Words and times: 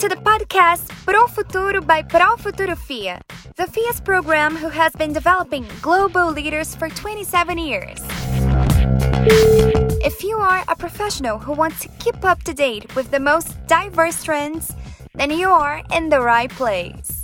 to 0.00 0.08
the 0.08 0.16
podcast 0.16 0.88
Profuturo 1.04 1.86
by 1.86 2.02
Profuturo 2.02 2.74
FIA, 2.74 3.20
the 3.56 3.66
FIA's 3.66 4.00
program 4.00 4.56
who 4.56 4.70
has 4.70 4.94
been 4.94 5.12
developing 5.12 5.66
global 5.82 6.32
leaders 6.32 6.74
for 6.74 6.88
27 6.88 7.58
years. 7.58 8.00
If 10.02 10.24
you 10.24 10.38
are 10.38 10.64
a 10.68 10.74
professional 10.74 11.38
who 11.38 11.52
wants 11.52 11.82
to 11.82 11.88
keep 11.98 12.24
up 12.24 12.42
to 12.44 12.54
date 12.54 12.96
with 12.96 13.10
the 13.10 13.20
most 13.20 13.54
diverse 13.66 14.24
trends, 14.24 14.72
then 15.16 15.30
you 15.30 15.50
are 15.50 15.82
in 15.92 16.08
the 16.08 16.22
right 16.22 16.50
place. 16.50 17.20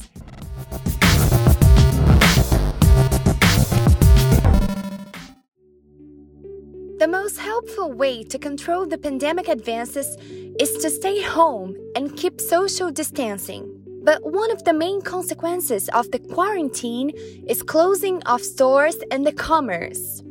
The 6.99 7.09
most 7.09 7.39
helpful 7.39 7.93
way 7.93 8.23
to 8.25 8.39
control 8.39 8.85
the 8.85 8.99
pandemic 8.99 9.49
advances 9.49 10.19
is 10.59 10.73
to 10.79 10.91
stay 10.91 11.23
home 11.23 11.77
and 11.95 12.17
keep 12.17 12.41
social 12.41 12.91
distancing. 12.91 13.71
But 14.03 14.23
one 14.23 14.51
of 14.51 14.65
the 14.65 14.73
main 14.73 15.03
consequences 15.03 15.89
of 15.91 16.11
the 16.11 16.19
quarantine 16.19 17.11
is 17.49 17.63
closing 17.63 18.23
of 18.23 18.41
stores 18.41 18.97
and 19.11 19.27
the 19.27 19.33
commerce. 19.33 20.23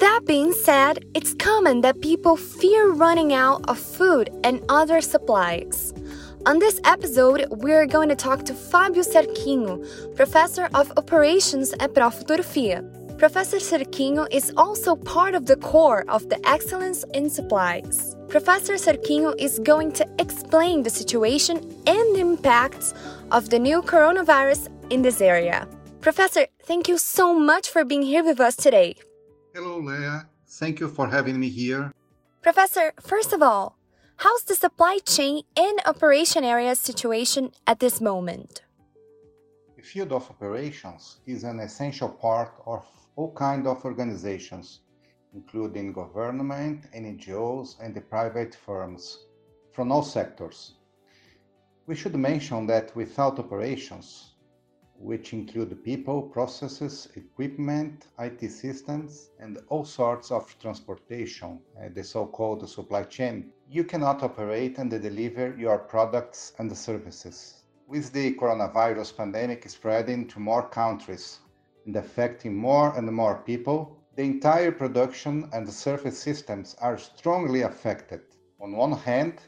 That 0.00 0.22
being 0.26 0.52
said, 0.52 1.04
it's 1.14 1.34
common 1.34 1.82
that 1.82 2.00
people 2.00 2.36
fear 2.36 2.92
running 2.92 3.32
out 3.32 3.68
of 3.68 3.78
food 3.78 4.30
and 4.42 4.62
other 4.68 5.00
supplies. 5.00 5.92
On 6.46 6.58
this 6.58 6.80
episode, 6.84 7.46
we're 7.50 7.86
going 7.86 8.08
to 8.08 8.16
talk 8.16 8.44
to 8.44 8.52
Fábio 8.52 9.02
Cerquinho, 9.02 10.14
professor 10.16 10.68
of 10.74 10.92
operations 10.96 11.72
at 11.80 11.94
Profuturo 11.94 12.44
FIA. 12.44 12.82
Professor 13.18 13.58
Cerquinho 13.58 14.26
is 14.30 14.52
also 14.56 14.96
part 14.96 15.34
of 15.34 15.46
the 15.46 15.56
core 15.56 16.04
of 16.08 16.28
the 16.28 16.38
Excellence 16.46 17.04
in 17.14 17.30
Supplies. 17.30 18.13
Professor 18.34 18.72
Cerquinho 18.72 19.32
is 19.38 19.60
going 19.60 19.92
to 19.92 20.04
explain 20.18 20.82
the 20.82 20.90
situation 20.90 21.56
and 21.86 22.16
the 22.16 22.18
impacts 22.18 22.92
of 23.30 23.48
the 23.48 23.60
new 23.60 23.80
coronavirus 23.80 24.66
in 24.90 25.02
this 25.02 25.20
area. 25.20 25.68
Professor, 26.00 26.48
thank 26.64 26.88
you 26.88 26.98
so 26.98 27.32
much 27.32 27.70
for 27.70 27.84
being 27.84 28.02
here 28.02 28.24
with 28.24 28.40
us 28.40 28.56
today. 28.56 28.96
Hello, 29.54 29.78
Leah. 29.78 30.26
Thank 30.48 30.80
you 30.80 30.88
for 30.88 31.06
having 31.06 31.38
me 31.38 31.48
here. 31.48 31.92
Professor, 32.42 32.92
first 33.00 33.32
of 33.32 33.40
all, 33.40 33.78
how's 34.16 34.42
the 34.42 34.56
supply 34.56 34.98
chain 35.06 35.44
and 35.56 35.78
operation 35.86 36.42
area 36.42 36.74
situation 36.74 37.52
at 37.68 37.78
this 37.78 38.00
moment? 38.00 38.62
The 39.76 39.82
field 39.84 40.10
of 40.10 40.28
operations 40.28 41.20
is 41.24 41.44
an 41.44 41.60
essential 41.60 42.08
part 42.08 42.52
of 42.66 42.84
all 43.14 43.32
kinds 43.32 43.68
of 43.68 43.84
organizations, 43.84 44.80
including 45.34 45.92
government, 45.92 46.86
NGOs, 46.94 47.80
and 47.80 48.08
private 48.08 48.54
firms 48.54 49.18
from 49.72 49.90
all 49.90 50.02
sectors. 50.02 50.76
We 51.86 51.96
should 51.96 52.14
mention 52.14 52.66
that 52.68 52.94
without 52.96 53.38
operations, 53.38 54.34
which 54.96 55.32
include 55.32 55.82
people, 55.84 56.22
processes, 56.22 57.08
equipment, 57.16 58.06
IT 58.18 58.48
systems, 58.50 59.30
and 59.40 59.58
all 59.68 59.84
sorts 59.84 60.30
of 60.30 60.56
transportation, 60.60 61.60
uh, 61.78 61.88
the 61.92 62.04
so 62.04 62.26
called 62.26 62.66
supply 62.68 63.02
chain, 63.02 63.52
you 63.68 63.82
cannot 63.84 64.22
operate 64.22 64.78
and 64.78 64.90
deliver 64.90 65.54
your 65.58 65.78
products 65.78 66.52
and 66.58 66.74
services. 66.76 67.64
With 67.88 68.12
the 68.12 68.34
coronavirus 68.36 69.16
pandemic 69.16 69.68
spreading 69.68 70.28
to 70.28 70.40
more 70.40 70.68
countries 70.68 71.40
and 71.84 71.96
affecting 71.96 72.56
more 72.56 72.96
and 72.96 73.12
more 73.12 73.42
people, 73.44 74.03
the 74.16 74.22
entire 74.22 74.70
production 74.70 75.48
and 75.52 75.68
service 75.68 76.16
systems 76.18 76.76
are 76.80 76.96
strongly 76.96 77.62
affected. 77.62 78.20
On 78.60 78.76
one 78.76 78.92
hand, 78.92 79.40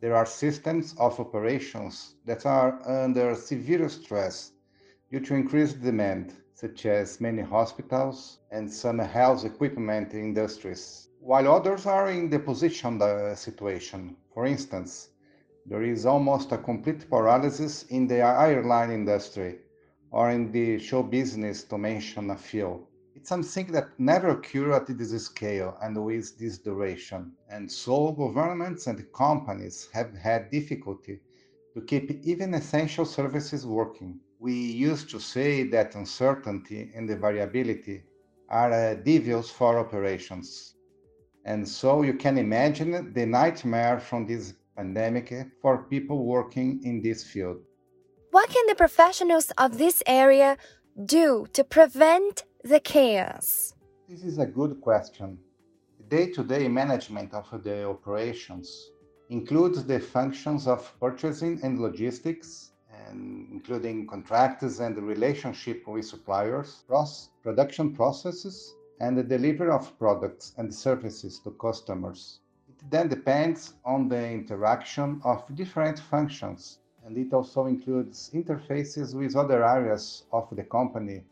there 0.00 0.14
are 0.14 0.26
systems 0.26 0.94
of 0.98 1.18
operations 1.18 2.16
that 2.26 2.44
are 2.44 2.78
under 2.86 3.34
severe 3.34 3.88
stress 3.88 4.52
due 5.10 5.20
to 5.20 5.34
increased 5.34 5.80
demand, 5.80 6.34
such 6.54 6.84
as 6.84 7.20
many 7.20 7.40
hospitals 7.40 8.38
and 8.50 8.70
some 8.70 8.98
health 8.98 9.46
equipment 9.46 10.12
industries, 10.12 11.08
while 11.20 11.50
others 11.50 11.86
are 11.86 12.10
in 12.10 12.28
the 12.28 12.38
position 12.38 12.98
the 12.98 13.34
situation. 13.34 14.16
For 14.34 14.44
instance, 14.44 15.08
there 15.64 15.84
is 15.84 16.04
almost 16.04 16.52
a 16.52 16.58
complete 16.58 17.08
paralysis 17.08 17.84
in 17.84 18.06
the 18.08 18.16
airline 18.16 18.90
industry 18.90 19.60
or 20.10 20.30
in 20.30 20.52
the 20.52 20.78
show 20.78 21.02
business, 21.02 21.64
to 21.64 21.78
mention 21.78 22.30
a 22.30 22.36
few. 22.36 22.86
It's 23.22 23.28
something 23.28 23.70
that 23.70 23.90
never 24.00 24.30
occurred 24.30 24.72
at 24.72 24.98
this 24.98 25.26
scale 25.26 25.78
and 25.80 25.96
with 26.04 26.36
this 26.40 26.58
duration. 26.58 27.30
And 27.48 27.70
so 27.70 28.10
governments 28.10 28.88
and 28.88 29.00
companies 29.12 29.88
have 29.92 30.12
had 30.16 30.50
difficulty 30.50 31.20
to 31.72 31.82
keep 31.82 32.10
even 32.24 32.52
essential 32.52 33.04
services 33.04 33.64
working. 33.64 34.18
We 34.40 34.54
used 34.54 35.08
to 35.10 35.20
say 35.20 35.62
that 35.68 35.94
uncertainty 35.94 36.90
and 36.96 37.08
the 37.08 37.16
variability 37.16 38.02
are 38.48 38.72
uh, 38.72 38.94
devils 38.94 39.48
for 39.48 39.78
operations. 39.78 40.74
And 41.44 41.68
so 41.68 42.02
you 42.02 42.14
can 42.14 42.38
imagine 42.38 43.12
the 43.12 43.24
nightmare 43.24 44.00
from 44.00 44.26
this 44.26 44.54
pandemic 44.76 45.32
for 45.60 45.84
people 45.84 46.24
working 46.24 46.82
in 46.82 47.00
this 47.00 47.22
field. 47.22 47.58
What 48.32 48.50
can 48.50 48.66
the 48.66 48.74
professionals 48.74 49.52
of 49.56 49.78
this 49.78 50.02
area 50.08 50.58
do 51.06 51.46
to 51.52 51.62
prevent 51.62 52.42
the 52.64 52.80
chaos? 52.80 53.74
This 54.08 54.22
is 54.22 54.38
a 54.38 54.46
good 54.46 54.80
question. 54.80 55.38
Day 56.08 56.30
to 56.32 56.44
day 56.44 56.68
management 56.68 57.34
of 57.34 57.46
the 57.64 57.88
operations 57.88 58.90
includes 59.30 59.84
the 59.84 59.98
functions 59.98 60.68
of 60.68 60.92
purchasing 61.00 61.58
and 61.62 61.80
logistics, 61.80 62.72
and 63.06 63.48
including 63.50 64.06
contracts 64.06 64.78
and 64.78 64.94
the 64.94 65.02
relationship 65.02 65.86
with 65.88 66.04
suppliers, 66.04 66.84
cross 66.86 67.30
production 67.42 67.94
processes, 67.94 68.74
and 69.00 69.18
the 69.18 69.22
delivery 69.24 69.70
of 69.70 69.98
products 69.98 70.54
and 70.58 70.72
services 70.72 71.40
to 71.40 71.50
customers. 71.52 72.40
It 72.68 72.90
then 72.90 73.08
depends 73.08 73.74
on 73.84 74.08
the 74.08 74.30
interaction 74.30 75.20
of 75.24 75.42
different 75.56 75.98
functions 75.98 76.78
and 77.04 77.18
it 77.18 77.32
also 77.32 77.66
includes 77.66 78.30
interfaces 78.32 79.14
with 79.14 79.34
other 79.34 79.64
areas 79.64 80.24
of 80.32 80.48
the 80.52 80.62
company 80.62 81.24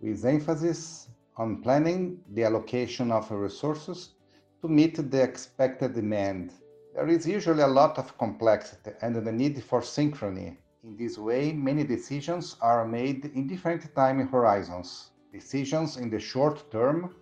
with 0.00 0.24
emphasis 0.24 1.08
on 1.36 1.62
planning 1.62 2.20
the 2.34 2.44
allocation 2.44 3.10
of 3.10 3.30
resources 3.30 4.14
to 4.60 4.68
meet 4.68 5.10
the 5.10 5.22
expected 5.22 5.94
demand. 5.94 6.52
There 6.94 7.08
is 7.08 7.26
usually 7.26 7.62
a 7.62 7.66
lot 7.68 7.98
of 7.98 8.16
complexity 8.18 8.92
and 9.02 9.14
the 9.14 9.32
need 9.32 9.62
for 9.62 9.80
synchrony. 9.80 10.56
In 10.84 10.96
this 10.96 11.18
way, 11.18 11.52
many 11.52 11.84
decisions 11.84 12.56
are 12.62 12.86
made 12.86 13.26
in 13.34 13.46
different 13.46 13.94
time 13.94 14.26
horizons. 14.28 15.10
Decisions 15.32 15.96
in 15.96 16.10
the 16.10 16.20
short 16.20 16.70
term, 16.70 17.14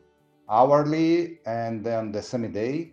hourly, 0.49 1.41
and 1.47 1.87
on 1.87 2.13
the 2.13 2.23
same 2.23 2.53
day, 2.53 2.93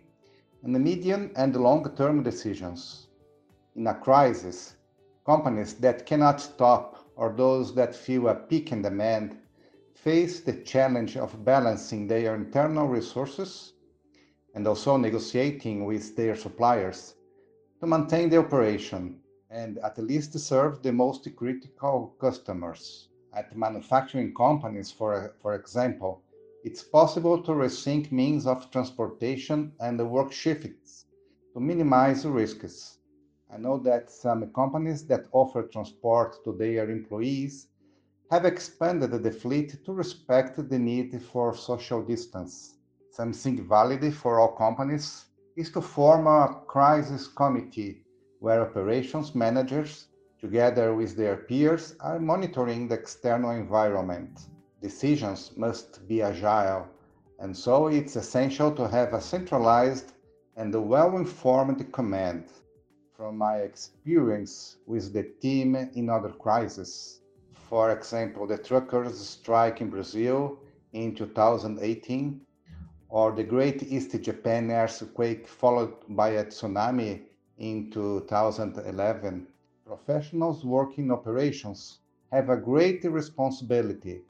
and 0.62 0.74
the 0.74 0.78
medium 0.78 1.30
and 1.36 1.54
long 1.56 1.84
term 1.96 2.22
decisions. 2.22 3.08
In 3.76 3.86
a 3.86 3.94
crisis, 3.94 4.76
Companies 5.24 5.74
that 5.74 6.04
cannot 6.04 6.40
stop 6.40 7.08
or 7.14 7.32
those 7.32 7.72
that 7.76 7.94
feel 7.94 8.26
a 8.26 8.34
peak 8.34 8.72
in 8.72 8.82
demand 8.82 9.38
face 10.02 10.40
the 10.40 10.52
challenge 10.64 11.16
of 11.16 11.44
balancing 11.44 12.08
their 12.08 12.34
internal 12.34 12.88
resources 12.88 13.74
and 14.52 14.66
also 14.66 14.96
negotiating 14.96 15.84
with 15.84 16.16
their 16.16 16.34
suppliers 16.34 17.14
to 17.78 17.86
maintain 17.86 18.28
the 18.28 18.36
operation 18.36 19.20
and 19.50 19.78
at 19.78 19.96
least 19.98 20.36
serve 20.36 20.82
the 20.82 20.92
most 20.92 21.28
critical 21.36 22.16
customers. 22.20 23.10
At 23.32 23.56
manufacturing 23.56 24.34
companies, 24.34 24.90
for, 24.90 25.36
for 25.40 25.54
example, 25.54 26.20
it's 26.64 26.82
possible 26.82 27.40
to 27.40 27.52
rethink 27.52 28.10
means 28.10 28.44
of 28.44 28.72
transportation 28.72 29.72
and 29.78 30.10
work 30.10 30.32
shifts 30.32 31.06
to 31.54 31.60
minimize 31.60 32.26
risks. 32.26 32.98
I 33.54 33.58
know 33.58 33.78
that 33.78 34.10
some 34.10 34.50
companies 34.52 35.06
that 35.06 35.26
offer 35.30 35.62
transport 35.62 36.42
to 36.42 36.52
their 36.52 36.90
employees 36.90 37.68
have 38.32 38.46
expanded 38.46 39.10
the 39.10 39.30
fleet 39.30 39.84
to 39.84 39.92
respect 39.92 40.56
the 40.70 40.78
need 40.78 41.20
for 41.20 41.54
social 41.54 42.02
distance. 42.02 42.78
Something 43.10 43.68
valid 43.68 44.14
for 44.14 44.40
all 44.40 44.56
companies 44.56 45.26
is 45.54 45.70
to 45.72 45.82
form 45.82 46.26
a 46.26 46.62
crisis 46.66 47.28
committee 47.28 48.06
where 48.40 48.62
operations 48.62 49.34
managers, 49.34 50.06
together 50.40 50.94
with 50.94 51.14
their 51.14 51.36
peers, 51.36 51.94
are 52.00 52.18
monitoring 52.18 52.88
the 52.88 52.94
external 52.94 53.50
environment. 53.50 54.48
Decisions 54.80 55.52
must 55.58 56.08
be 56.08 56.22
agile, 56.22 56.86
and 57.38 57.54
so 57.54 57.88
it's 57.88 58.16
essential 58.16 58.70
to 58.76 58.88
have 58.88 59.12
a 59.12 59.20
centralized 59.20 60.14
and 60.56 60.74
well 60.88 61.18
informed 61.18 61.92
command 61.92 62.44
from 63.14 63.36
my 63.36 63.56
experience 63.58 64.78
with 64.86 65.12
the 65.12 65.24
team 65.42 65.76
in 65.76 66.08
other 66.08 66.30
crises. 66.30 67.21
For 67.72 67.90
example, 67.90 68.46
the 68.46 68.58
truckers' 68.58 69.18
strike 69.26 69.80
in 69.80 69.88
Brazil 69.88 70.58
in 70.92 71.14
2018, 71.14 72.42
or 73.08 73.32
the 73.32 73.44
Great 73.44 73.82
East 73.82 74.10
Japan 74.20 74.70
earthquake 74.70 75.48
followed 75.48 75.94
by 76.10 76.32
a 76.32 76.44
tsunami 76.44 77.22
in 77.56 77.90
2011, 77.90 79.46
professionals 79.86 80.66
working 80.66 81.04
in 81.04 81.12
operations 81.12 82.00
have 82.30 82.50
a 82.50 82.58
great 82.58 83.04
responsibility 83.04 84.20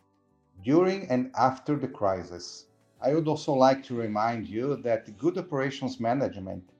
during 0.63 1.09
and 1.09 1.33
after 1.35 1.75
the 1.75 1.89
crisis. 1.89 2.67
I 3.01 3.13
would 3.13 3.27
also 3.27 3.55
like 3.55 3.83
to 3.87 3.97
remind 3.97 4.47
you 4.47 4.77
that 4.85 5.19
good 5.19 5.37
operations 5.37 5.99
management 5.99 6.71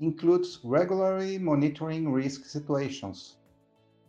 includes 0.00 0.60
regularly 0.62 1.38
monitoring 1.38 2.12
risk 2.12 2.44
situations 2.44 3.38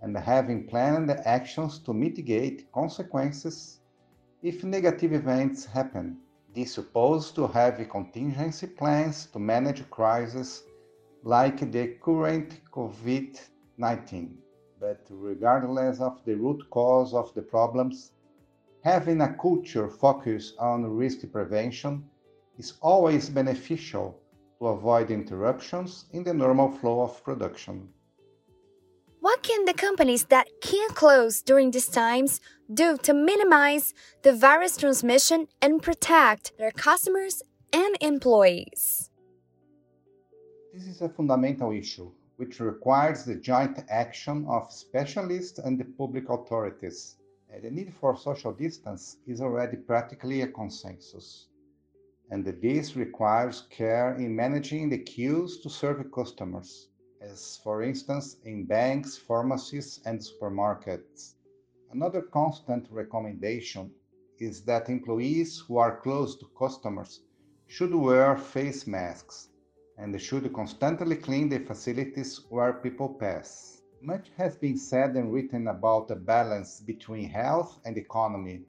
and 0.02 0.18
having 0.18 0.68
planned 0.68 1.12
actions 1.12 1.80
to 1.80 1.94
mitigate 1.94 2.72
consequences 2.72 3.80
if 4.42 4.64
negative 4.64 5.14
events 5.14 5.66
happen. 5.66 6.18
This 6.54 6.74
supposed 6.74 7.36
to 7.36 7.48
have 7.48 7.88
contingency 7.90 8.68
plans 8.68 9.28
to 9.28 9.40
manage 9.40 9.90
crises 9.90 10.64
like 11.24 11.72
the 11.72 11.96
current 12.04 12.62
COVID 12.72 13.40
19. 13.78 14.38
But 14.80 15.06
regardless 15.10 16.02
of 16.02 16.24
the 16.26 16.36
root 16.36 16.70
cause 16.70 17.14
of 17.14 17.34
the 17.36 17.42
problems, 17.44 18.12
having 18.84 19.22
a 19.22 19.34
culture 19.36 19.88
focused 19.88 20.58
on 20.58 20.84
risk 20.98 21.32
prevention 21.32 22.10
is 22.58 22.74
always 22.82 23.30
beneficial 23.30 24.20
to 24.60 24.68
avoid 24.68 25.12
interruptions 25.12 26.06
in 26.12 26.24
the 26.24 26.34
normal 26.34 26.72
flow 26.72 27.02
of 27.02 27.24
production. 27.24 27.90
What 29.42 29.50
can 29.50 29.66
the 29.66 29.74
companies 29.74 30.26
that 30.26 30.48
can't 30.62 30.94
close 30.94 31.42
during 31.42 31.72
these 31.72 31.88
times 31.88 32.40
do 32.72 32.96
to 32.98 33.12
minimize 33.12 33.92
the 34.22 34.34
virus 34.34 34.78
transmission 34.78 35.48
and 35.64 35.82
protect 35.82 36.56
their 36.60 36.70
customers 36.70 37.42
and 37.74 37.98
employees? 38.02 39.10
This 40.72 40.86
is 40.86 41.02
a 41.02 41.10
fundamental 41.10 41.72
issue 41.72 42.12
which 42.38 42.60
requires 42.60 43.24
the 43.24 43.34
joint 43.34 43.80
action 43.90 44.46
of 44.48 44.72
specialists 44.72 45.58
and 45.58 45.80
the 45.80 45.86
public 45.86 46.30
authorities. 46.30 47.16
The 47.64 47.72
need 47.72 47.92
for 48.00 48.16
social 48.16 48.54
distance 48.54 49.18
is 49.26 49.42
already 49.42 49.78
practically 49.78 50.44
a 50.44 50.50
consensus, 50.50 51.48
and 52.30 52.46
this 52.46 52.96
requires 52.96 53.64
care 53.72 54.14
in 54.18 54.36
managing 54.36 54.90
the 54.90 55.00
queues 55.00 55.62
to 55.62 55.70
serve 55.72 56.12
customers 56.12 56.91
as 57.22 57.60
for 57.64 57.84
instance 57.84 58.38
in 58.46 58.66
banks, 58.66 59.16
pharmacies, 59.16 60.02
and 60.06 60.20
supermarkets. 60.20 61.36
Another 61.92 62.22
constant 62.22 62.88
recommendation 62.90 63.92
is 64.40 64.62
that 64.64 64.90
employees 64.90 65.60
who 65.60 65.78
are 65.78 66.02
close 66.02 66.36
to 66.36 66.50
customers 66.58 67.22
should 67.68 67.94
wear 67.94 68.36
face 68.36 68.88
masks 68.88 69.50
and 69.98 70.20
should 70.20 70.52
constantly 70.52 71.16
clean 71.16 71.48
the 71.48 71.60
facilities 71.60 72.42
where 72.50 72.74
people 72.74 73.10
pass. 73.10 73.82
Much 74.02 74.32
has 74.36 74.58
been 74.58 74.78
said 74.78 75.16
and 75.16 75.32
written 75.32 75.68
about 75.68 76.08
the 76.08 76.16
balance 76.16 76.80
between 76.80 77.30
health 77.30 77.78
and 77.86 77.98
economy. 77.98 78.64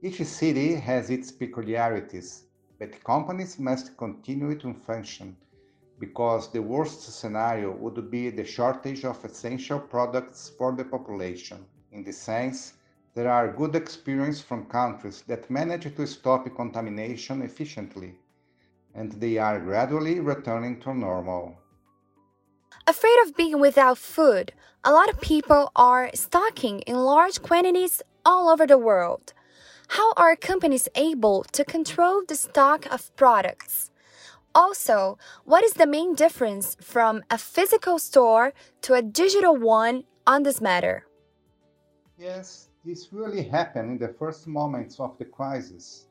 Each 0.00 0.24
city 0.24 0.74
has 0.74 1.10
its 1.10 1.30
peculiarities, 1.30 2.44
but 2.78 3.04
companies 3.04 3.58
must 3.58 3.96
continue 3.98 4.58
to 4.58 4.72
function 4.72 5.36
because 6.02 6.50
the 6.50 6.60
worst 6.60 7.00
scenario 7.20 7.70
would 7.70 8.10
be 8.10 8.28
the 8.28 8.44
shortage 8.44 9.04
of 9.04 9.24
essential 9.24 9.78
products 9.78 10.50
for 10.58 10.72
the 10.72 10.84
population. 10.84 11.64
In 11.92 12.02
this 12.02 12.18
sense, 12.18 12.72
there 13.14 13.30
are 13.30 13.56
good 13.60 13.76
experiences 13.76 14.42
from 14.42 14.66
countries 14.66 15.22
that 15.28 15.48
manage 15.48 15.94
to 15.94 16.06
stop 16.08 16.52
contamination 16.56 17.40
efficiently, 17.42 18.16
and 18.96 19.12
they 19.12 19.38
are 19.38 19.60
gradually 19.60 20.18
returning 20.18 20.80
to 20.80 20.92
normal. 20.92 21.56
Afraid 22.88 23.18
of 23.24 23.36
being 23.36 23.60
without 23.60 23.96
food, 23.96 24.52
a 24.82 24.90
lot 24.90 25.08
of 25.08 25.20
people 25.20 25.70
are 25.76 26.10
stocking 26.14 26.80
in 26.80 26.96
large 26.96 27.40
quantities 27.42 28.02
all 28.26 28.48
over 28.48 28.66
the 28.66 28.84
world. 28.90 29.34
How 29.98 30.14
are 30.16 30.34
companies 30.34 30.88
able 30.96 31.44
to 31.52 31.64
control 31.64 32.24
the 32.26 32.34
stock 32.34 32.92
of 32.92 33.14
products? 33.14 33.91
Also, 34.54 35.18
what 35.44 35.64
is 35.64 35.74
the 35.74 35.86
main 35.86 36.14
difference 36.14 36.76
from 36.80 37.22
a 37.30 37.38
physical 37.38 37.98
store 37.98 38.52
to 38.82 38.94
a 38.94 39.02
digital 39.02 39.56
one 39.56 40.04
on 40.26 40.42
this 40.42 40.60
matter? 40.60 41.06
Yes, 42.18 42.68
this 42.84 43.12
really 43.12 43.42
happened 43.42 43.92
in 43.92 43.98
the 43.98 44.12
first 44.12 44.46
moments 44.46 45.00
of 45.00 45.16
the 45.18 45.24
crisis 45.24 46.06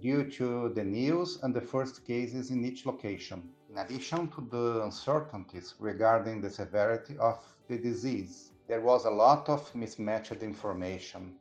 due 0.00 0.24
to 0.30 0.70
the 0.70 0.84
news 0.84 1.38
and 1.42 1.54
the 1.54 1.60
first 1.60 2.06
cases 2.06 2.50
in 2.50 2.64
each 2.64 2.86
location. 2.86 3.42
In 3.70 3.78
addition 3.78 4.28
to 4.28 4.40
the 4.50 4.82
uncertainties 4.84 5.74
regarding 5.78 6.40
the 6.40 6.50
severity 6.50 7.16
of 7.18 7.38
the 7.68 7.78
disease, 7.78 8.52
there 8.68 8.80
was 8.80 9.04
a 9.04 9.10
lot 9.10 9.48
of 9.48 9.74
mismatched 9.74 10.42
information. 10.42 11.34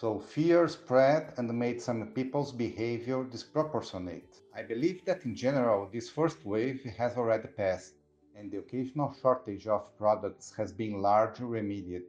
So 0.00 0.20
fear 0.20 0.68
spread 0.68 1.34
and 1.38 1.52
made 1.58 1.82
some 1.82 2.12
people's 2.12 2.52
behavior 2.52 3.24
disproportionate. 3.24 4.40
I 4.54 4.62
believe 4.62 5.04
that 5.06 5.24
in 5.24 5.34
general 5.34 5.88
this 5.92 6.08
first 6.08 6.46
wave 6.46 6.84
has 6.96 7.16
already 7.16 7.48
passed 7.48 7.94
and 8.36 8.48
the 8.48 8.58
occasional 8.58 9.12
shortage 9.20 9.66
of 9.66 9.98
products 9.98 10.52
has 10.56 10.70
been 10.72 11.02
largely 11.02 11.46
remedied. 11.46 12.04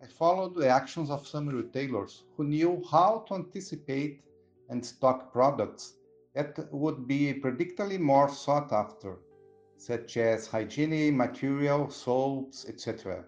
I 0.00 0.06
followed 0.06 0.54
the 0.54 0.68
actions 0.68 1.10
of 1.10 1.26
some 1.26 1.48
retailers 1.48 2.22
who 2.36 2.44
knew 2.44 2.84
how 2.88 3.24
to 3.26 3.34
anticipate 3.34 4.22
and 4.68 4.86
stock 4.86 5.32
products 5.32 5.94
that 6.32 6.72
would 6.72 7.08
be 7.08 7.34
predictably 7.34 7.98
more 7.98 8.28
sought 8.28 8.70
after, 8.70 9.16
such 9.78 10.16
as 10.16 10.46
hygiene 10.46 11.16
material, 11.16 11.90
soaps, 11.90 12.68
etc. 12.68 13.24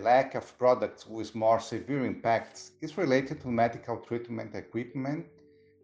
Lack 0.00 0.34
of 0.34 0.56
products 0.58 1.06
with 1.06 1.34
more 1.34 1.60
severe 1.60 2.06
impacts 2.06 2.72
is 2.80 2.96
related 2.96 3.40
to 3.40 3.48
medical 3.48 3.98
treatment 3.98 4.54
equipment 4.54 5.26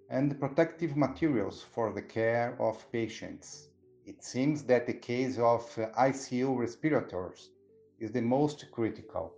and 0.09 0.39
protective 0.41 0.97
materials 0.97 1.63
for 1.63 1.93
the 1.93 2.01
care 2.03 2.57
of 2.59 2.91
patients. 2.91 3.69
It 4.07 4.25
seems 4.25 4.63
that 4.65 4.87
the 4.87 4.95
case 4.95 5.37
of 5.39 5.63
ICU 5.77 6.59
respirators 6.59 7.51
is 7.99 8.13
the 8.13 8.23
most 8.23 8.71
critical, 8.73 9.35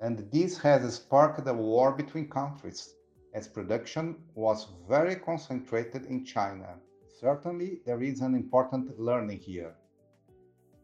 and 0.00 0.30
this 0.30 0.58
has 0.58 0.94
sparked 0.94 1.46
a 1.48 1.54
war 1.54 1.92
between 1.92 2.28
countries 2.28 2.94
as 3.34 3.48
production 3.48 4.16
was 4.34 4.68
very 4.88 5.16
concentrated 5.16 6.06
in 6.06 6.24
China. 6.24 6.78
Certainly, 7.20 7.80
there 7.84 8.02
is 8.02 8.20
an 8.20 8.34
important 8.34 8.98
learning 9.00 9.40
here. 9.40 9.74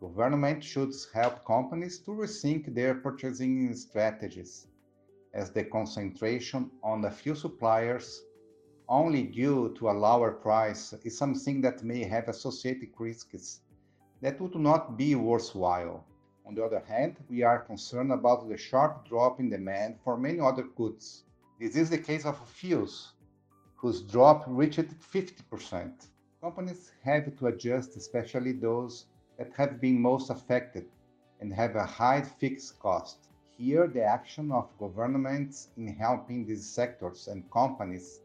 Government 0.01 0.65
should 0.65 0.95
help 1.13 1.45
companies 1.45 1.99
to 1.99 2.13
rethink 2.13 2.75
their 2.75 2.95
purchasing 2.95 3.75
strategies, 3.75 4.67
as 5.35 5.51
the 5.51 5.65
concentration 5.65 6.71
on 6.83 7.05
a 7.05 7.11
few 7.11 7.35
suppliers 7.35 8.23
only 8.89 9.25
due 9.25 9.75
to 9.75 9.91
a 9.91 9.93
lower 9.93 10.33
price 10.33 10.95
is 11.05 11.19
something 11.19 11.61
that 11.61 11.85
may 11.85 12.03
have 12.03 12.29
associated 12.29 12.89
risks 12.99 13.61
that 14.23 14.41
would 14.41 14.55
not 14.55 14.97
be 14.97 15.15
worthwhile. 15.15 16.07
On 16.47 16.55
the 16.55 16.65
other 16.65 16.81
hand, 16.81 17.19
we 17.29 17.43
are 17.43 17.59
concerned 17.59 18.11
about 18.11 18.49
the 18.49 18.57
sharp 18.57 19.07
drop 19.07 19.39
in 19.39 19.51
demand 19.51 19.99
for 20.03 20.17
many 20.17 20.41
other 20.41 20.65
goods. 20.77 21.25
This 21.61 21.77
is 21.77 21.91
the 21.91 21.99
case 21.99 22.25
of 22.25 22.49
fuels, 22.49 23.13
whose 23.77 24.01
drop 24.01 24.45
reached 24.49 24.99
50%. 25.13 26.07
Companies 26.41 26.91
have 27.05 27.37
to 27.37 27.47
adjust, 27.49 27.97
especially 27.97 28.53
those 28.53 29.05
that 29.41 29.53
have 29.57 29.81
been 29.81 29.99
most 29.99 30.29
affected 30.29 30.85
and 31.41 31.51
have 31.51 31.75
a 31.75 31.87
high 31.87 32.21
fixed 32.21 32.79
cost. 32.79 33.17
Here, 33.57 33.87
the 33.87 34.05
action 34.05 34.53
of 34.53 34.69
governments 34.79 35.69
in 35.79 35.87
helping 35.87 36.45
these 36.45 36.67
sectors 36.67 37.27
and 37.27 37.51
companies 37.51 38.21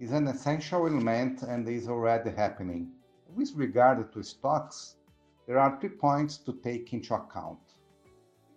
is 0.00 0.10
an 0.12 0.26
essential 0.26 0.86
element 0.86 1.42
and 1.42 1.68
is 1.68 1.86
already 1.86 2.30
happening. 2.30 2.92
With 3.36 3.52
regard 3.56 4.10
to 4.14 4.22
stocks, 4.22 4.96
there 5.46 5.58
are 5.58 5.78
three 5.78 5.90
points 5.90 6.38
to 6.38 6.54
take 6.64 6.94
into 6.94 7.14
account. 7.14 7.60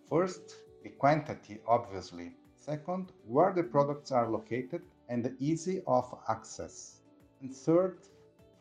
First, 0.10 0.56
the 0.84 0.92
quantity, 0.92 1.60
obviously. 1.68 2.32
Second, 2.56 3.12
where 3.28 3.52
the 3.52 3.64
products 3.64 4.14
are 4.14 4.30
located 4.30 4.84
and 5.10 5.26
the 5.26 5.36
easy 5.40 5.82
of 5.88 6.06
access. 6.30 7.02
And 7.42 7.54
third, 7.54 7.98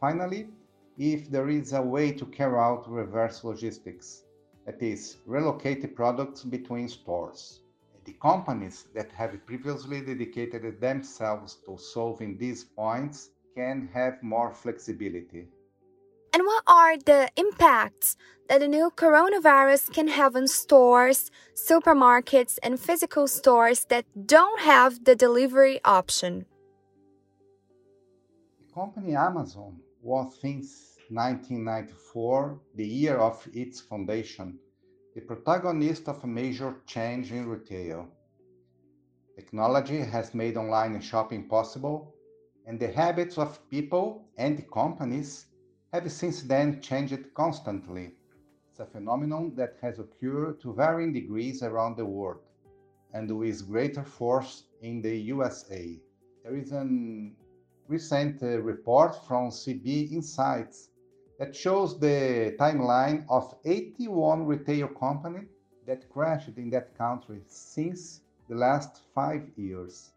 finally, 0.00 0.48
if 0.98 1.30
there 1.30 1.48
is 1.48 1.72
a 1.72 1.82
way 1.82 2.12
to 2.12 2.26
carry 2.26 2.58
out 2.58 2.90
reverse 2.90 3.44
logistics, 3.44 4.24
that 4.66 4.82
is, 4.82 5.16
relocate 5.26 5.94
products 5.94 6.44
between 6.44 6.88
stores. 6.88 7.60
The 8.04 8.12
companies 8.14 8.86
that 8.94 9.10
have 9.12 9.44
previously 9.46 10.00
dedicated 10.00 10.80
themselves 10.80 11.58
to 11.66 11.78
solving 11.78 12.38
these 12.38 12.64
points 12.64 13.30
can 13.54 13.88
have 13.92 14.22
more 14.22 14.52
flexibility. 14.52 15.48
And 16.32 16.44
what 16.44 16.62
are 16.66 16.96
the 16.96 17.28
impacts 17.36 18.16
that 18.48 18.60
the 18.60 18.68
new 18.68 18.90
coronavirus 18.90 19.92
can 19.92 20.08
have 20.08 20.36
on 20.36 20.46
stores, 20.46 21.30
supermarkets, 21.54 22.58
and 22.62 22.78
physical 22.78 23.26
stores 23.26 23.84
that 23.88 24.04
don't 24.26 24.60
have 24.60 25.04
the 25.04 25.16
delivery 25.16 25.80
option? 25.84 26.46
The 28.60 28.72
company 28.72 29.16
Amazon 29.16 29.80
was 30.02 30.38
since 30.40 30.96
1994, 31.10 32.60
the 32.74 32.86
year 32.86 33.18
of 33.18 33.46
its 33.52 33.80
foundation, 33.80 34.58
the 35.14 35.20
protagonist 35.20 36.08
of 36.08 36.22
a 36.24 36.26
major 36.26 36.76
change 36.86 37.32
in 37.32 37.48
retail. 37.48 38.08
Technology 39.36 39.98
has 39.98 40.34
made 40.34 40.56
online 40.56 41.00
shopping 41.00 41.48
possible, 41.48 42.14
and 42.66 42.78
the 42.78 42.92
habits 42.92 43.38
of 43.38 43.68
people 43.70 44.28
and 44.36 44.70
companies 44.70 45.46
have 45.92 46.10
since 46.10 46.42
then 46.42 46.80
changed 46.80 47.34
constantly. 47.34 48.12
It's 48.70 48.80
a 48.80 48.86
phenomenon 48.86 49.54
that 49.56 49.76
has 49.82 49.98
occurred 49.98 50.60
to 50.60 50.72
varying 50.72 51.12
degrees 51.12 51.62
around 51.62 51.96
the 51.96 52.06
world 52.06 52.40
and 53.12 53.30
with 53.36 53.68
greater 53.68 54.04
force 54.04 54.64
in 54.82 55.02
the 55.02 55.16
USA. 55.16 55.98
There 56.44 56.56
is 56.56 56.72
a 56.72 56.84
recent 57.90 58.42
uh, 58.42 58.60
report 58.60 59.26
from 59.26 59.50
CB 59.50 60.12
Insights 60.12 60.90
that 61.40 61.56
shows 61.56 61.98
the 61.98 62.54
timeline 62.60 63.24
of 63.28 63.54
81 63.64 64.46
retail 64.46 64.88
companies 64.88 65.48
that 65.86 66.08
crashed 66.08 66.56
in 66.56 66.70
that 66.70 66.96
country 66.96 67.40
since 67.48 68.20
the 68.48 68.54
last 68.54 69.02
five 69.14 69.42
years. 69.56 70.12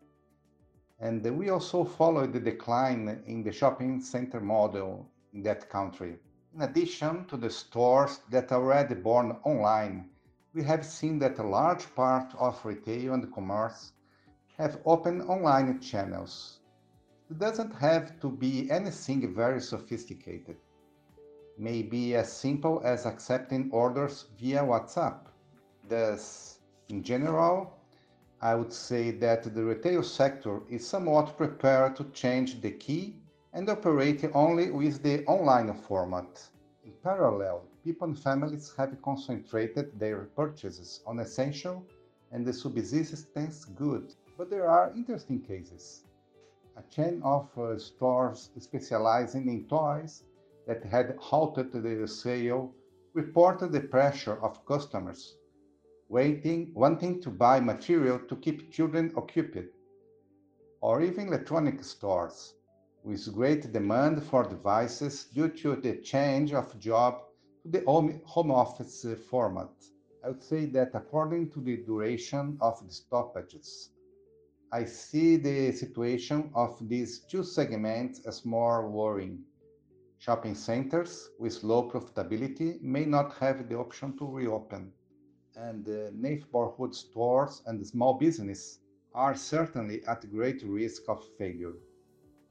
And 1.00 1.26
we 1.38 1.50
also 1.50 1.84
followed 1.84 2.32
the 2.32 2.40
decline 2.40 3.24
in 3.26 3.44
the 3.44 3.52
shopping 3.52 4.02
center 4.02 4.40
model 4.40 5.10
in 5.34 5.42
that 5.44 5.70
country. 5.70 6.20
In 6.54 6.62
addition 6.62 7.26
to 7.26 7.38
the 7.38 7.50
stores 7.50 8.20
that 8.30 8.52
are 8.52 8.62
already 8.62 8.94
born 8.94 9.38
online, 9.44 10.10
we 10.54 10.64
have 10.64 10.86
seen 10.86 11.18
that 11.20 11.40
a 11.40 11.44
large 11.44 11.94
part 11.96 12.36
of 12.36 12.64
retail 12.64 13.14
and 13.16 13.34
commerce 13.34 13.94
have 14.58 14.80
open 14.86 15.22
online 15.22 15.80
channels. 15.80 16.60
It 17.30 17.40
doesn't 17.40 17.74
have 17.76 18.20
to 18.20 18.30
be 18.30 18.70
anything 18.70 19.34
very 19.34 19.62
sophisticated. 19.62 20.58
Maybe 21.58 22.16
as 22.16 22.32
simple 22.32 22.82
as 22.84 23.06
accepting 23.06 23.70
orders 23.72 24.26
via 24.40 24.62
WhatsApp. 24.62 25.20
Thus, 25.88 26.60
in 26.90 27.02
general, 27.02 27.78
I 28.42 28.56
would 28.56 28.74
say 28.74 29.12
that 29.12 29.44
the 29.56 29.64
retail 29.64 30.04
sector 30.04 30.62
is 30.70 30.86
somewhat 30.86 31.38
prepared 31.38 31.96
to 31.96 32.04
change 32.12 32.60
the 32.62 32.72
key 32.72 33.16
and 33.54 33.70
operate 33.70 34.30
only 34.34 34.70
with 34.72 35.02
the 35.02 35.26
online 35.26 35.74
format. 35.74 36.50
In 36.84 36.92
parallel, 37.04 37.64
people 37.86 38.08
and 38.08 38.20
families 38.20 38.74
have 38.78 39.02
concentrated 39.02 39.98
their 39.98 40.26
purchases 40.36 41.02
on 41.08 41.20
essential 41.20 41.86
and 42.32 42.46
the 42.46 42.52
subsistence 42.52 43.64
goods. 43.64 44.18
But 44.38 44.50
there 44.50 44.68
are 44.68 44.92
interesting 44.94 45.40
cases. 45.40 46.04
A 46.76 46.82
chain 46.90 47.22
of 47.24 47.56
uh, 47.58 47.78
stores 47.78 48.50
specializing 48.60 49.48
in 49.48 49.68
toys 49.68 50.24
that 50.66 50.84
had 50.84 51.16
halted 51.20 51.72
the 51.72 52.08
sale 52.08 52.74
reported 53.14 53.72
the 53.72 53.82
pressure 53.82 54.42
of 54.42 54.66
customers 54.66 55.38
waiting, 56.10 56.72
wanting 56.76 57.22
to 57.22 57.30
buy 57.30 57.60
material 57.60 58.20
to 58.20 58.36
keep 58.36 58.72
children 58.72 59.12
occupied, 59.16 59.70
or 60.82 61.02
even 61.02 61.28
electronic 61.28 61.84
stores 61.84 62.54
with 63.04 63.34
great 63.34 63.72
demand 63.74 64.24
for 64.24 64.44
devices 64.44 65.26
due 65.34 65.50
to 65.50 65.76
the 65.76 65.98
change 65.98 66.54
of 66.54 66.80
job 66.80 67.22
to 67.64 67.70
the 67.70 67.84
home 68.26 68.52
office 68.52 69.06
format. 69.30 69.72
I 70.24 70.30
would 70.30 70.44
say 70.44 70.66
that 70.68 70.92
according 70.94 71.50
to 71.52 71.62
the 71.62 71.78
duration 71.78 72.58
of 72.62 72.86
the 72.86 72.94
stoppages, 72.94 73.90
I 74.74 74.86
see 74.86 75.36
the 75.36 75.72
situation 75.72 76.50
of 76.56 76.76
these 76.90 77.20
two 77.20 77.44
segments 77.44 78.22
as 78.26 78.44
more 78.44 78.90
worrying. 78.90 79.44
Shopping 80.18 80.56
centers 80.56 81.30
with 81.38 81.64
low 81.64 81.92
profitability 81.92 82.82
may 82.82 83.06
not 83.06 83.36
have 83.36 83.70
the 83.70 83.78
option 83.78 84.18
to 84.18 84.26
reopen, 84.26 84.92
and 85.56 85.86
the 85.86 86.12
neighborhood 86.16 86.96
stores 86.96 87.62
and 87.68 87.86
small 87.86 88.16
business 88.16 88.80
are 89.14 89.36
certainly 89.36 90.04
at 90.08 90.32
great 90.32 90.64
risk 90.64 91.04
of 91.08 91.24
failure. 91.38 91.76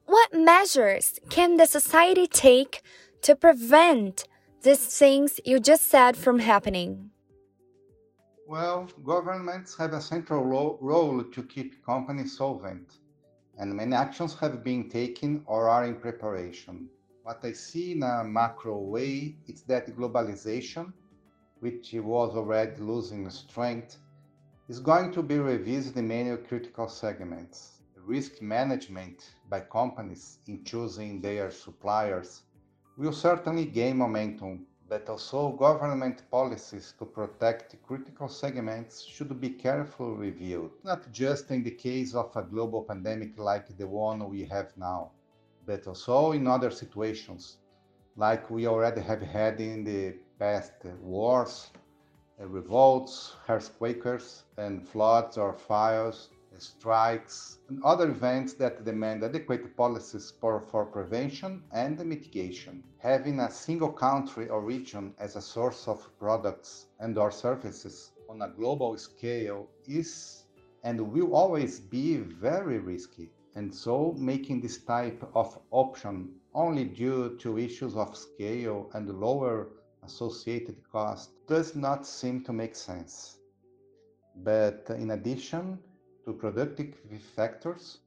What 0.06 0.32
measures 0.32 1.18
can 1.28 1.56
the 1.56 1.66
society 1.66 2.28
take 2.28 2.82
to 3.22 3.34
prevent 3.34 4.28
these 4.62 4.86
things 4.96 5.40
you 5.44 5.58
just 5.58 5.88
said 5.88 6.16
from 6.16 6.38
happening? 6.38 7.11
Well, 8.52 8.86
governments 9.02 9.78
have 9.78 9.94
a 9.94 10.00
central 10.02 10.44
ro- 10.44 10.78
role 10.82 11.24
to 11.24 11.42
keep 11.42 11.82
companies 11.86 12.36
solvent, 12.36 12.98
and 13.56 13.74
many 13.74 13.94
actions 13.94 14.34
have 14.40 14.62
been 14.62 14.90
taken 14.90 15.42
or 15.46 15.70
are 15.70 15.86
in 15.86 15.98
preparation. 16.00 16.90
What 17.22 17.44
I 17.44 17.52
see 17.52 17.92
in 17.92 18.02
a 18.02 18.22
macro 18.24 18.78
way 18.78 19.38
is 19.46 19.62
that 19.64 19.96
globalization, 19.96 20.92
which 21.60 21.94
was 21.94 22.36
already 22.36 22.82
losing 22.82 23.30
strength, 23.30 23.96
is 24.68 24.80
going 24.80 25.12
to 25.12 25.22
be 25.22 25.38
revisited 25.38 25.98
in 25.98 26.08
many 26.08 26.36
critical 26.36 26.88
segments. 26.88 27.80
Risk 27.96 28.42
management 28.42 29.34
by 29.48 29.60
companies 29.60 30.40
in 30.46 30.64
choosing 30.64 31.22
their 31.22 31.50
suppliers 31.50 32.42
will 32.98 33.12
certainly 33.14 33.64
gain 33.66 33.96
momentum, 33.96 34.66
but 34.92 35.08
also 35.08 35.52
government 35.52 36.22
policies 36.30 36.92
to 36.98 37.06
protect 37.06 37.82
critical 37.82 38.28
segments 38.28 39.02
should 39.02 39.40
be 39.40 39.48
carefully 39.48 40.28
reviewed, 40.28 40.70
not 40.84 41.10
just 41.10 41.50
in 41.50 41.62
the 41.62 41.70
case 41.70 42.14
of 42.14 42.30
a 42.36 42.42
global 42.42 42.82
pandemic 42.82 43.38
like 43.38 43.74
the 43.78 43.86
one 43.86 44.28
we 44.28 44.44
have 44.44 44.70
now, 44.76 45.10
but 45.64 45.86
also 45.86 46.32
in 46.32 46.46
other 46.46 46.70
situations, 46.70 47.56
like 48.16 48.50
we 48.50 48.66
already 48.66 49.00
have 49.00 49.22
had 49.22 49.58
in 49.62 49.82
the 49.82 50.14
past 50.38 50.74
wars, 51.00 51.70
revolts, 52.38 53.36
earthquakes, 53.48 54.42
and 54.58 54.86
floods 54.86 55.38
or 55.38 55.54
fires 55.54 56.28
strikes, 56.58 57.58
and 57.68 57.82
other 57.84 58.10
events 58.10 58.54
that 58.54 58.84
demand 58.84 59.24
adequate 59.24 59.76
policies 59.76 60.32
for, 60.40 60.60
for 60.60 60.84
prevention 60.84 61.62
and 61.72 62.04
mitigation. 62.04 62.82
Having 62.98 63.40
a 63.40 63.50
single 63.50 63.92
country 63.92 64.48
or 64.48 64.60
region 64.60 65.14
as 65.18 65.36
a 65.36 65.40
source 65.40 65.88
of 65.88 66.06
products 66.18 66.86
and 67.00 67.16
or 67.18 67.30
services 67.30 68.12
on 68.28 68.42
a 68.42 68.48
global 68.48 68.96
scale 68.96 69.68
is 69.86 70.44
and 70.84 71.00
will 71.00 71.34
always 71.34 71.80
be 71.80 72.16
very 72.16 72.78
risky. 72.78 73.30
And 73.54 73.74
so 73.74 74.14
making 74.18 74.60
this 74.60 74.78
type 74.78 75.22
of 75.34 75.58
option 75.70 76.30
only 76.54 76.84
due 76.84 77.36
to 77.38 77.58
issues 77.58 77.96
of 77.96 78.16
scale 78.16 78.90
and 78.94 79.08
lower 79.20 79.68
associated 80.04 80.76
cost 80.90 81.30
does 81.46 81.76
not 81.76 82.06
seem 82.06 82.42
to 82.44 82.52
make 82.52 82.74
sense. 82.74 83.38
But 84.36 84.86
in 84.88 85.10
addition, 85.10 85.78
to 86.24 86.32
productive 86.32 86.94
factors, 87.34 87.98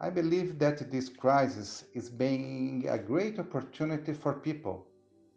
I 0.00 0.08
believe 0.08 0.58
that 0.58 0.90
this 0.90 1.10
crisis 1.10 1.84
is 1.94 2.08
being 2.08 2.86
a 2.88 2.98
great 2.98 3.38
opportunity 3.38 4.14
for 4.14 4.32
people, 4.32 4.86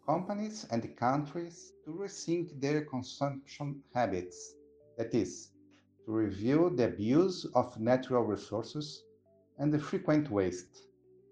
companies, 0.06 0.66
and 0.70 0.96
countries 0.96 1.72
to 1.84 1.90
rethink 1.90 2.60
their 2.60 2.84
consumption 2.86 3.82
habits. 3.94 4.54
That 4.96 5.14
is, 5.14 5.50
to 6.06 6.12
review 6.12 6.72
the 6.74 6.86
abuse 6.86 7.44
of 7.54 7.78
natural 7.78 8.22
resources 8.24 9.02
and 9.58 9.72
the 9.72 9.78
frequent 9.78 10.30
waste. 10.30 10.86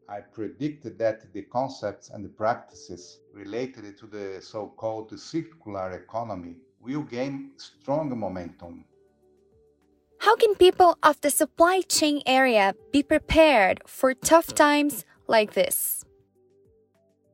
I 0.09 0.21
predict 0.21 0.99
that 0.99 1.33
the 1.33 1.43
concepts 1.43 2.11
and 2.11 2.23
the 2.23 2.29
practices 2.29 3.21
related 3.33 3.97
to 3.99 4.07
the 4.07 4.41
so 4.43 4.69
called 4.77 5.19
circular 5.19 5.93
economy 5.93 6.57
will 6.81 7.03
gain 7.03 7.53
strong 7.57 8.19
momentum 8.19 8.85
how 10.23 10.37
can 10.37 10.55
people 10.55 10.97
of 11.03 11.21
the 11.21 11.31
supply 11.31 11.81
chain 11.81 12.23
area 12.27 12.77
be 12.93 13.03
prepared 13.03 13.83
for 13.89 14.15
tough 14.15 14.55
times 14.55 15.05
like 15.27 15.55
this? 15.55 16.05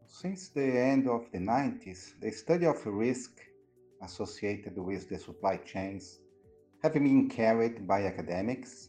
Since 0.06 0.48
the 0.48 0.70
end 0.92 1.06
of 1.06 1.30
the 1.30 1.38
90s, 1.38 2.18
the 2.18 2.30
study 2.30 2.64
of 2.64 2.86
risk 2.86 3.32
associated 4.02 4.78
with 4.78 5.06
the 5.10 5.18
supply 5.18 5.58
chains 5.58 6.20
have 6.82 6.94
been 6.94 7.28
carried 7.28 7.86
by 7.86 8.06
academics 8.06 8.88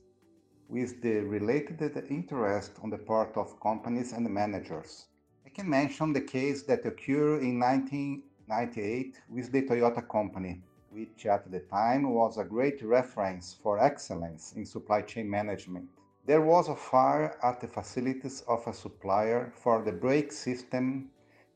with 0.69 1.01
the 1.01 1.19
related 1.35 1.81
interest 2.09 2.71
on 2.81 2.89
the 2.89 2.99
part 2.99 3.35
of 3.35 3.59
companies 3.59 4.13
and 4.13 4.29
managers. 4.29 5.07
I 5.45 5.49
can 5.49 5.69
mention 5.69 6.13
the 6.13 6.21
case 6.21 6.63
that 6.67 6.85
occurred 6.85 7.41
in 7.41 7.59
1998 7.59 9.19
with 9.27 9.51
the 9.51 9.63
Toyota 9.63 10.07
Company, 10.07 10.61
which 10.91 11.25
at 11.25 11.51
the 11.51 11.59
time 11.59 12.09
was 12.11 12.37
a 12.37 12.43
great 12.43 12.81
reference 12.81 13.53
for 13.53 13.79
excellence 13.79 14.53
in 14.55 14.65
supply 14.65 15.01
chain 15.01 15.29
management. 15.29 15.89
There 16.25 16.41
was 16.41 16.69
a 16.69 16.75
fire 16.75 17.37
at 17.43 17.61
the 17.61 17.67
facilities 17.67 18.41
of 18.47 18.65
a 18.67 18.73
supplier 18.73 19.51
for 19.55 19.81
the 19.81 19.91
brake 19.91 20.31
system 20.31 21.09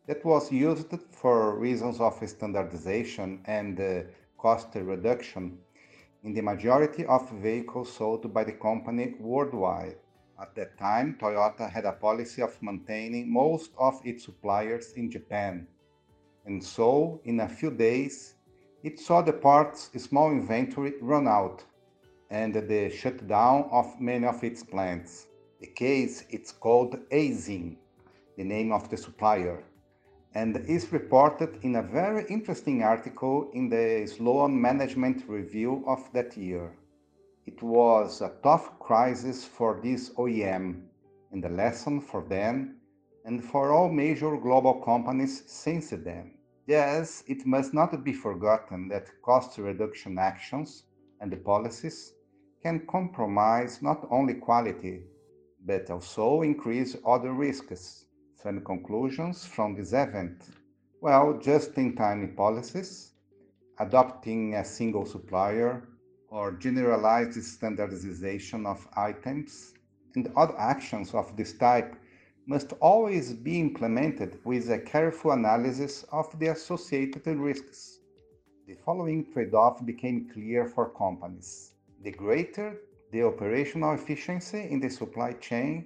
that 0.08 0.24
was 0.26 0.52
used 0.52 0.94
for 1.12 1.58
reasons 1.58 2.00
of 2.00 2.22
standardization 2.28 3.42
and 3.46 3.80
uh, 3.80 4.02
cost 4.38 4.76
reduction 4.76 5.58
in 6.24 6.34
the 6.34 6.42
majority 6.42 7.06
of 7.06 7.30
vehicles 7.32 7.92
sold 7.92 8.34
by 8.34 8.44
the 8.44 8.54
company 8.54 9.16
worldwide. 9.20 9.98
At 10.42 10.56
that 10.56 10.78
time, 10.78 11.18
Toyota 11.20 11.70
had 11.70 11.86
a 11.86 11.92
policy 11.92 12.42
of 12.42 12.62
maintaining 12.62 13.32
most 13.32 13.72
of 13.78 14.02
its 14.04 14.26
suppliers 14.26 14.94
in 14.94 15.12
Japan. 15.12 15.68
And 16.46 16.64
so, 16.64 17.22
in 17.26 17.40
a 17.42 17.48
few 17.48 17.72
days, 17.72 18.36
it 18.84 19.00
saw 19.00 19.22
the 19.22 19.34
parts 19.34 19.90
small 19.98 20.32
inventory 20.32 20.94
run 21.02 21.28
out 21.28 21.64
and 22.30 22.54
the 22.54 22.90
shutdown 22.90 23.68
of 23.72 24.00
many 24.00 24.26
of 24.28 24.44
its 24.44 24.64
plants. 24.64 25.28
The 25.62 25.68
case 25.68 26.26
is 26.30 26.52
called 26.52 27.00
Aisin, 27.12 27.78
the 28.38 28.44
name 28.44 28.72
of 28.72 28.90
the 28.90 28.98
supplier, 28.98 29.64
and 30.36 30.58
is 30.68 30.92
reported 30.92 31.60
in 31.64 31.78
a 31.78 31.82
very 31.82 32.26
interesting 32.28 32.84
article 32.84 33.50
in 33.54 33.70
the 33.70 34.06
Sloan 34.08 34.60
Management 34.60 35.24
Review 35.28 35.84
of 35.88 36.12
that 36.14 36.36
year. 36.36 36.74
It 37.46 37.62
was 37.62 38.22
a 38.22 38.34
tough 38.44 38.78
crisis 38.80 39.46
for 39.46 39.80
this 39.82 40.10
OEM, 40.12 40.84
and 41.34 41.44
a 41.46 41.50
lesson 41.50 42.00
for 42.00 42.22
them 42.24 42.76
and 43.26 43.44
for 43.44 43.72
all 43.72 43.90
major 43.90 44.38
global 44.38 44.76
companies 44.76 45.44
since 45.48 45.90
then. 45.90 46.32
Yes, 46.66 47.24
it 47.28 47.46
must 47.46 47.74
not 47.74 48.04
be 48.04 48.14
forgotten 48.14 48.88
that 48.88 49.22
cost 49.22 49.58
reduction 49.58 50.18
actions 50.18 50.84
and 51.20 51.32
the 51.32 51.38
policies 51.38 52.14
can 52.62 52.88
compromise 52.88 53.82
not 53.82 54.08
only 54.10 54.36
quality, 54.36 55.04
but 55.66 55.90
also 55.90 56.42
increase 56.42 56.96
other 57.06 57.34
risks. 57.34 58.06
Some 58.42 58.64
conclusions 58.64 59.46
from 59.46 59.76
this 59.76 59.94
event. 59.94 60.50
Well, 61.02 61.38
just 61.38 61.78
in 61.78 61.96
time 61.96 62.34
policies, 62.36 63.12
adopting 63.80 64.56
a 64.56 64.64
single 64.64 65.06
supplier, 65.06 65.88
or 66.30 66.54
generalized 66.54 67.42
standardization 67.44 68.66
of 68.66 68.88
items, 68.96 69.74
and 70.16 70.32
other 70.36 70.58
actions 70.58 71.14
of 71.14 71.36
this 71.38 71.58
type 71.58 71.96
must 72.46 72.74
always 72.82 73.34
be 73.34 73.60
implemented 73.60 74.40
with 74.44 74.70
a 74.70 74.80
careful 74.80 75.32
analysis 75.32 76.04
of 76.12 76.28
the 76.40 76.48
associated 76.48 77.38
risks. 77.38 78.00
The 78.68 78.76
following 78.76 79.32
trade 79.32 79.54
off 79.54 79.86
became 79.86 80.30
clear 80.34 80.66
for 80.68 80.90
companies. 80.90 81.74
The 82.02 82.12
greater 82.12 82.80
the 83.14 83.22
operational 83.24 83.94
efficiency 83.94 84.68
in 84.72 84.80
the 84.80 84.90
supply 84.90 85.34
chain, 85.34 85.86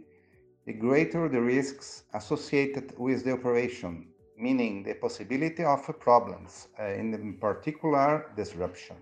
the 0.65 0.71
greater 0.71 1.27
the 1.27 1.41
risks 1.41 2.03
associated 2.13 2.97
with 2.97 3.25
the 3.25 3.33
operation, 3.33 4.07
meaning 4.37 4.81
the 4.81 4.93
possibility 4.93 5.63
of 5.65 5.83
problems, 5.99 6.69
uh, 6.79 6.85
in 6.85 7.37
particular 7.41 8.31
disruption. 8.37 8.95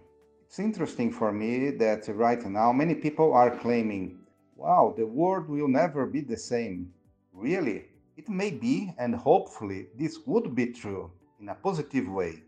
It's 0.48 0.58
interesting 0.58 1.12
for 1.12 1.32
me 1.32 1.70
that 1.70 2.08
right 2.08 2.44
now 2.48 2.72
many 2.74 2.96
people 2.96 3.32
are 3.34 3.56
claiming, 3.56 4.18
wow, 4.56 4.96
the 4.98 5.06
world 5.06 5.48
will 5.48 5.68
never 5.68 6.08
be 6.08 6.22
the 6.22 6.38
same. 6.38 6.95
Really, 7.36 7.86
it 8.16 8.30
may 8.30 8.50
be, 8.50 8.94
and 8.98 9.14
hopefully 9.14 9.88
this 9.98 10.20
would 10.26 10.56
be 10.56 10.68
true 10.68 11.12
in 11.40 11.50
a 11.50 11.56
positive 11.56 12.08
way. 12.08 12.44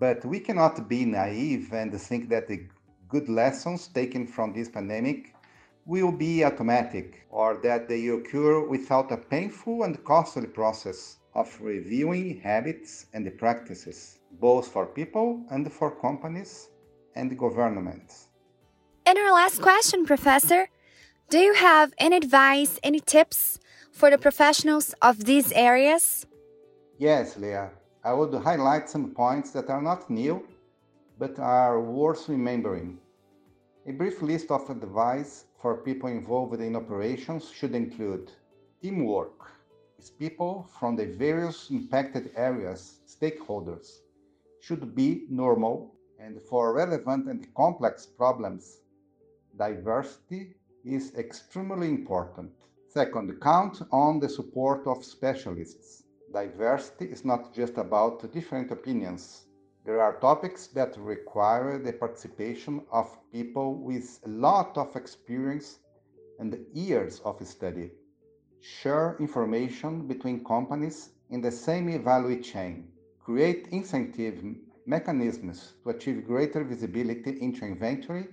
But 0.00 0.24
we 0.24 0.40
cannot 0.40 0.88
be 0.88 1.04
naive 1.04 1.72
and 1.72 1.98
think 1.98 2.28
that 2.30 2.48
the 2.48 2.66
good 3.08 3.28
lessons 3.28 3.86
taken 3.86 4.26
from 4.26 4.52
this 4.52 4.68
pandemic 4.68 5.34
will 5.86 6.10
be 6.10 6.44
automatic 6.44 7.24
or 7.30 7.58
that 7.62 7.88
they 7.88 8.08
occur 8.08 8.66
without 8.66 9.12
a 9.12 9.16
painful 9.16 9.84
and 9.84 10.02
costly 10.04 10.48
process 10.48 11.18
of 11.34 11.56
reviewing 11.60 12.40
habits 12.40 13.06
and 13.14 13.30
practices, 13.38 14.18
both 14.40 14.66
for 14.66 14.86
people 14.86 15.46
and 15.50 15.72
for 15.72 15.92
companies 16.00 16.68
and 17.14 17.38
governments. 17.38 18.28
And 19.06 19.16
our 19.16 19.32
last 19.32 19.62
question, 19.62 20.04
Professor 20.04 20.68
Do 21.30 21.38
you 21.38 21.54
have 21.54 21.94
any 21.98 22.16
advice, 22.16 22.80
any 22.82 22.98
tips 22.98 23.60
for 23.96 24.10
the 24.10 24.18
professionals 24.18 24.94
of 25.00 25.24
these 25.24 25.50
areas? 25.52 26.26
Yes, 26.98 27.38
Leah. 27.38 27.70
I 28.04 28.12
would 28.12 28.34
highlight 28.34 28.90
some 28.90 29.10
points 29.10 29.50
that 29.52 29.70
are 29.70 29.80
not 29.80 30.10
new 30.10 30.46
but 31.18 31.38
are 31.38 31.80
worth 31.80 32.28
remembering. 32.28 32.98
A 33.86 33.92
brief 33.92 34.20
list 34.20 34.50
of 34.50 34.68
advice 34.68 35.46
for 35.62 35.78
people 35.78 36.10
involved 36.10 36.60
in 36.60 36.76
operations 36.76 37.50
should 37.50 37.74
include 37.74 38.30
teamwork, 38.82 39.50
as 39.98 40.10
people 40.10 40.68
from 40.78 40.94
the 40.94 41.06
various 41.06 41.70
impacted 41.70 42.32
areas, 42.36 42.98
stakeholders, 43.08 44.00
should 44.60 44.94
be 44.94 45.24
normal, 45.30 45.94
and 46.20 46.40
for 46.42 46.74
relevant 46.74 47.28
and 47.28 47.54
complex 47.54 48.04
problems, 48.04 48.80
diversity 49.56 50.54
is 50.84 51.14
extremely 51.14 51.88
important. 51.88 52.52
Second, 52.96 53.38
count 53.42 53.82
on 53.92 54.20
the 54.20 54.28
support 54.30 54.86
of 54.86 55.04
specialists. 55.04 56.04
Diversity 56.32 57.04
is 57.04 57.26
not 57.26 57.52
just 57.52 57.76
about 57.76 58.32
different 58.32 58.70
opinions, 58.70 59.44
there 59.84 60.00
are 60.00 60.18
topics 60.18 60.68
that 60.68 60.96
require 60.96 61.78
the 61.78 61.92
participation 61.92 62.80
of 62.90 63.14
people 63.30 63.74
with 63.74 64.18
a 64.24 64.30
lot 64.30 64.78
of 64.78 64.96
experience 64.96 65.78
and 66.38 66.56
years 66.72 67.20
of 67.20 67.46
study. 67.46 67.90
Share 68.62 69.18
information 69.20 70.06
between 70.06 70.42
companies 70.42 71.10
in 71.28 71.42
the 71.42 71.52
same 71.52 72.02
value 72.02 72.42
chain. 72.42 72.88
Create 73.22 73.68
incentive 73.72 74.42
mechanisms 74.86 75.74
to 75.82 75.90
achieve 75.90 76.26
greater 76.26 76.64
visibility 76.64 77.42
into 77.42 77.66
inventory 77.66 78.28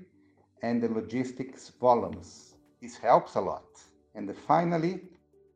and 0.62 0.82
the 0.82 0.88
logistics 0.88 1.67
volumes. 1.82 2.56
This 2.82 2.95
helps 2.95 3.36
a 3.36 3.41
lot. 3.41 3.65
And 4.15 4.36
finally, 4.36 5.02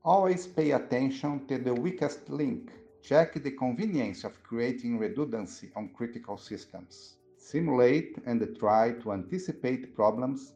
always 0.04 0.48
pay 0.48 0.72
attention 0.72 1.48
to 1.48 1.58
the 1.58 1.74
weakest 1.74 2.30
link 2.30 2.72
Check 3.08 3.42
the 3.42 3.52
convenience 3.52 4.26
of 4.26 4.44
creating 4.44 5.00
redundancy 5.00 5.72
on 5.78 5.90
critical 5.94 6.38
systems. 6.38 7.16
Simulate 7.38 8.18
and 8.26 8.46
try 8.60 8.92
to 9.00 9.14
anticipate 9.14 9.96
problems 9.96 10.52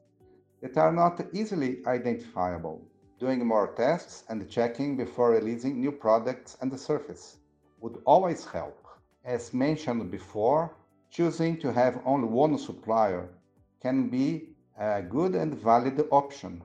that 0.62 0.78
are 0.78 0.92
not 0.92 1.22
easily 1.34 1.82
identifiable. 1.86 2.82
Doing 3.20 3.46
more 3.48 3.74
tests 3.76 4.26
and 4.28 4.50
checking 4.50 4.98
before 4.98 5.32
releasing 5.32 5.80
new 5.80 5.94
products 5.94 6.58
and 6.60 6.70
the 6.70 6.78
surface 6.78 7.38
would 7.80 8.02
always 8.06 8.44
help. 8.46 8.86
As 9.24 9.54
mentioned 9.54 10.12
before, 10.12 10.76
choosing 11.10 11.58
to 11.60 11.72
have 11.72 12.02
only 12.06 12.28
one 12.28 12.58
supplier 12.58 13.30
can 13.82 14.10
be 14.10 14.50
a 14.78 15.02
good 15.02 15.36
and 15.36 15.56
valid 15.56 16.06
option, 16.12 16.62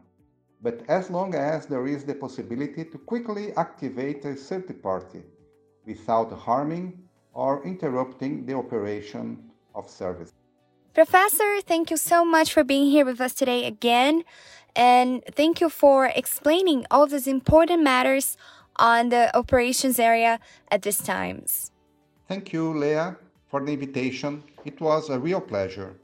but 0.63 0.83
as 0.89 1.11
long 1.11 1.35
as 1.35 1.67
there 1.67 1.87
is 1.87 2.05
the 2.05 2.15
possibility 2.15 2.85
to 2.85 2.99
quickly 2.99 3.53
activate 3.57 4.25
a 4.25 4.35
third 4.35 4.83
party 4.83 5.23
without 5.85 6.33
harming 6.33 6.99
or 7.33 7.65
interrupting 7.65 8.47
the 8.47 8.55
operation 8.55 9.51
of 9.75 9.89
service. 9.89 10.33
Professor, 10.95 11.61
thank 11.61 11.91
you 11.91 11.99
so 11.99 12.25
much 12.25 12.53
for 12.53 12.65
being 12.65 12.91
here 12.91 13.05
with 13.05 13.21
us 13.21 13.35
today 13.35 13.67
again. 13.67 14.25
And 14.75 15.23
thank 15.33 15.61
you 15.61 15.69
for 15.69 16.07
explaining 16.07 16.87
all 16.91 17.07
these 17.07 17.27
important 17.27 17.83
matters 17.83 18.37
on 18.77 19.11
the 19.11 19.35
operations 19.37 19.99
area 19.99 20.41
at 20.71 20.83
this 20.83 20.99
times. 20.99 21.71
Thank 22.29 22.53
you, 22.53 22.77
Leah, 22.77 23.17
for 23.49 23.65
the 23.65 23.73
invitation. 23.73 24.43
It 24.65 24.81
was 24.81 25.11
a 25.11 25.19
real 25.19 25.41
pleasure. 25.41 25.97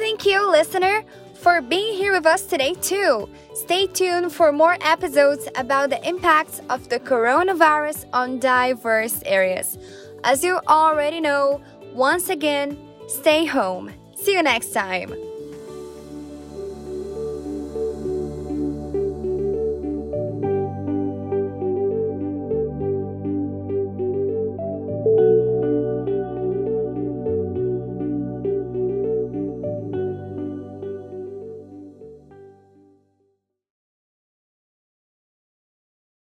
Thank 0.00 0.24
you, 0.24 0.50
listener, 0.50 1.04
for 1.34 1.60
being 1.60 1.94
here 1.94 2.12
with 2.12 2.24
us 2.24 2.42
today, 2.42 2.72
too. 2.72 3.28
Stay 3.54 3.86
tuned 3.86 4.32
for 4.32 4.50
more 4.50 4.78
episodes 4.80 5.46
about 5.56 5.90
the 5.90 6.08
impacts 6.08 6.60
of 6.70 6.88
the 6.88 6.98
coronavirus 6.98 8.06
on 8.14 8.38
diverse 8.38 9.22
areas. 9.26 9.76
As 10.24 10.42
you 10.42 10.58
already 10.68 11.20
know, 11.20 11.60
once 11.92 12.30
again, 12.30 12.78
stay 13.08 13.44
home. 13.44 13.92
See 14.16 14.32
you 14.32 14.42
next 14.42 14.72
time. 14.72 15.12